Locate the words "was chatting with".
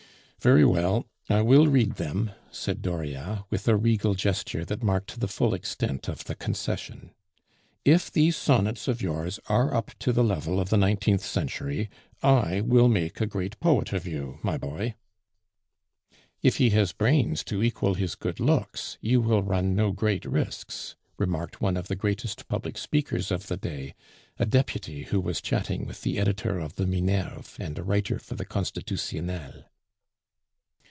25.21-26.01